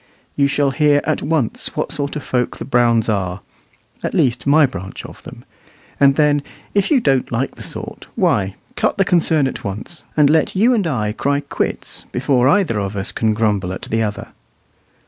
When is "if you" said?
6.73-6.99